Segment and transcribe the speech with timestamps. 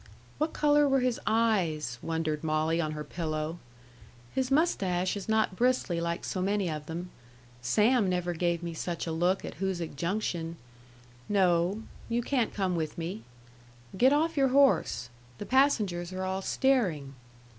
[0.39, 3.59] "What color were his eyes?" wondered Molly on her pillow.
[4.33, 7.11] "His mustache is not bristly like so many of them.
[7.61, 10.57] Sam never gave me such a look at Hoosic Junction.
[11.29, 11.83] No....
[12.09, 13.21] You can't come with me....
[13.95, 15.11] Get off your horse....
[15.37, 17.13] The passengers are all staring...."